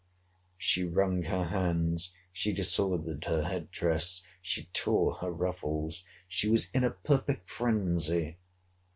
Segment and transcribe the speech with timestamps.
[0.57, 2.11] She wrung her hands.
[2.33, 4.23] She disordered her head dress.
[4.41, 6.03] She tore her ruffles.
[6.27, 8.37] She was in a perfect phrensy.